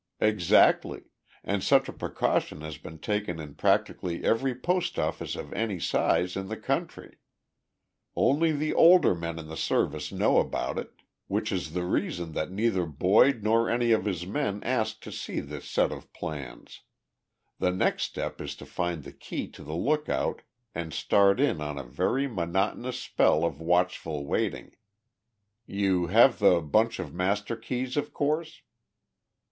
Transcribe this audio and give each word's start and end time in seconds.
"Exactly 0.19 1.03
and 1.43 1.63
such 1.63 1.87
a 1.87 1.93
precaution 1.93 2.61
has 2.61 2.79
been 2.79 2.97
taken 2.97 3.39
in 3.39 3.53
practically 3.53 4.23
every 4.23 4.55
post 4.55 4.97
office 4.97 5.35
of 5.35 5.53
any 5.53 5.79
size 5.79 6.35
in 6.35 6.47
the 6.47 6.57
country. 6.57 7.17
Only 8.15 8.51
the 8.51 8.73
older 8.73 9.13
men 9.13 9.37
in 9.37 9.47
the 9.47 9.55
Service 9.55 10.11
know 10.11 10.39
about 10.39 10.79
it, 10.79 10.91
which 11.27 11.51
is 11.51 11.73
the 11.73 11.85
reason 11.85 12.31
that 12.31 12.49
neither 12.49 12.87
Boyd 12.87 13.43
nor 13.43 13.69
any 13.69 13.91
of 13.91 14.05
his 14.05 14.25
men 14.25 14.63
asked 14.63 15.03
to 15.03 15.11
see 15.11 15.39
this 15.39 15.69
set 15.69 15.91
of 15.91 16.11
plans. 16.13 16.81
The 17.59 17.69
next 17.69 18.01
step 18.05 18.41
is 18.41 18.55
to 18.55 18.65
find 18.65 19.03
the 19.03 19.13
key 19.13 19.47
to 19.49 19.63
the 19.63 19.75
lookout 19.75 20.41
and 20.73 20.95
start 20.95 21.39
in 21.39 21.61
on 21.61 21.77
a 21.77 21.83
very 21.83 22.27
monotonous 22.27 22.97
spell 22.99 23.45
of 23.45 23.61
watchful 23.61 24.25
waiting. 24.25 24.71
You 25.67 26.07
have 26.07 26.39
the 26.39 26.59
bunch 26.59 26.97
of 26.97 27.13
master 27.13 27.55
keys, 27.55 27.97
of 27.97 28.13
course?" 28.15 28.63